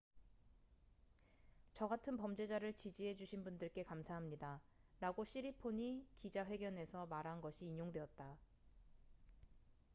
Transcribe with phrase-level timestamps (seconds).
[1.73, 8.35] """저 같은 범죄자를 지지해 주신 분들께 감사합니다""라고 시리폰이 기자 회견에서 말한 것이 인용되었다.